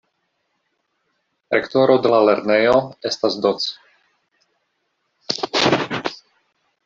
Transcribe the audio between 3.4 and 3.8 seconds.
Doc.